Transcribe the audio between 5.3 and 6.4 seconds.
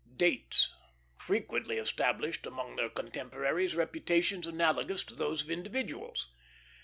of individuals.